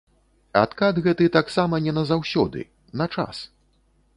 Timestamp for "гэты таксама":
1.07-1.81